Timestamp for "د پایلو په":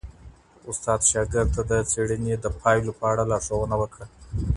2.39-3.05